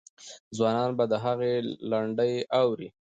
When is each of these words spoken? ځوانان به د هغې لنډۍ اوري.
ځوانان 0.57 0.91
به 0.97 1.05
د 1.11 1.13
هغې 1.25 1.53
لنډۍ 1.91 2.33
اوري. 2.61 2.87